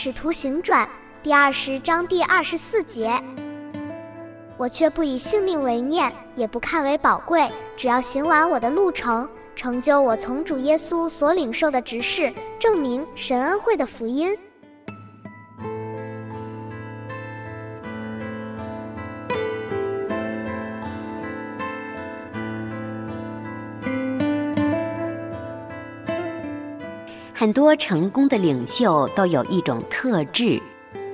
[0.00, 0.88] 使徒行传
[1.24, 3.10] 第二十章第二十四节，
[4.56, 14.38] 我却不以性命为念，也不看为宝贵，只要行完我的路程，成就我从主耶稣所领受的职事，证明神恩惠的福音。
[27.38, 30.60] 很多成功的领袖都有一种特质，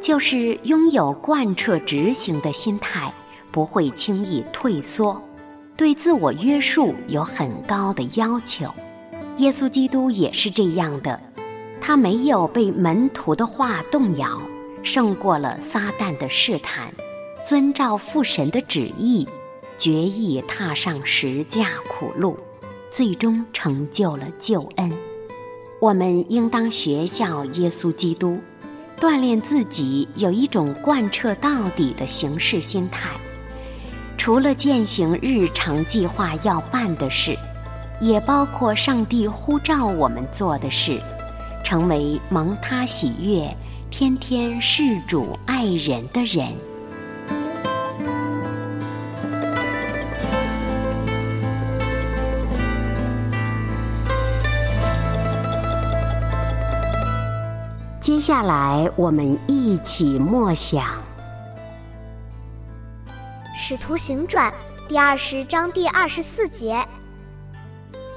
[0.00, 3.12] 就是拥有贯彻执行的心态，
[3.52, 5.22] 不会轻易退缩，
[5.76, 8.64] 对自我约束有很高的要求。
[9.36, 11.20] 耶稣基督也是这样的，
[11.82, 14.40] 他没有被门徒的话动摇，
[14.82, 16.90] 胜过了撒旦的试探，
[17.46, 19.28] 遵照父神的旨意，
[19.76, 22.38] 决意踏上十架苦路，
[22.88, 24.90] 最终成就了救恩。
[25.78, 28.40] 我们应当学效耶稣基督，
[28.98, 33.10] 锻炼自己有一种贯彻到底的行事心态。
[34.16, 37.36] 除了践行日常计划要办的事，
[38.00, 40.98] 也包括上帝呼召我们做的事，
[41.62, 43.54] 成为蒙他喜悦、
[43.90, 46.54] 天天事主爱人的人。
[58.06, 60.84] 接下来，我们一起默想
[63.56, 64.48] 《使徒行传》
[64.88, 66.80] 第二十章第二十四节。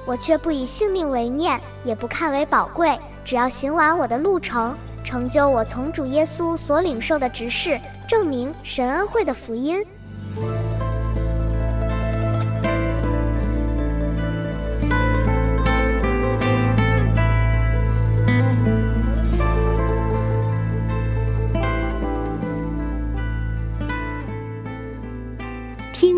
[0.05, 2.95] 我却不以性命为念，也不看为宝贵，
[3.25, 9.83] 只要行完我的路程，成就我从主耶稣所领受的职事，证明神恩惠的福音。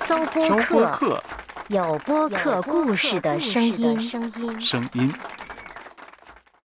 [0.00, 1.22] 搜播客，
[1.68, 4.00] 有播客故事的声音。
[4.00, 5.12] 声音。